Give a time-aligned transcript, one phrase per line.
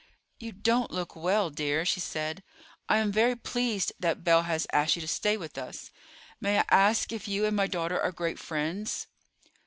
[0.39, 2.41] "You don't look well, dear," she said.
[2.89, 5.91] "I am very pleased that Belle has asked you to stay with us.
[6.39, 9.05] May I ask if you and my daughter are great friends?"